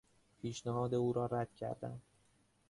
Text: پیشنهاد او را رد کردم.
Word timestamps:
پیشنهاد 0.39 0.93
او 0.93 1.13
را 1.13 1.25
رد 1.25 1.55
کردم. 1.55 2.01